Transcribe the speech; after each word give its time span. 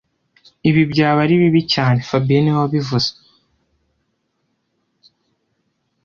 Ibi 0.69 0.81
byaba 0.91 1.19
ari 1.25 1.35
bibi 1.41 1.61
cyane 1.73 1.97
fabien 2.09 2.41
niwe 2.41 2.57
wabivuze 2.61 3.09